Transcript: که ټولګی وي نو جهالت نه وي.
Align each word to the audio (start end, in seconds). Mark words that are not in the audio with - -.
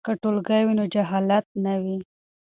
که 0.05 0.11
ټولګی 0.21 0.61
وي 0.65 0.73
نو 0.79 0.85
جهالت 0.93 1.45
نه 1.63 1.73
وي. 1.83 1.97